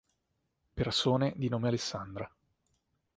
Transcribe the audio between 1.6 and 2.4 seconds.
Alessandra